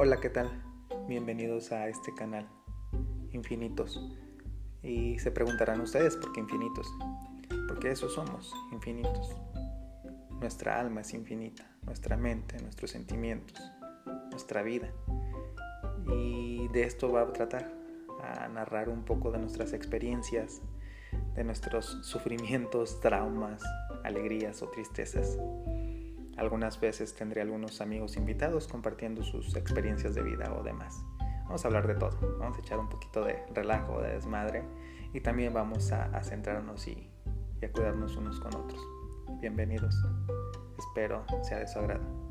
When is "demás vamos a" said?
30.62-31.68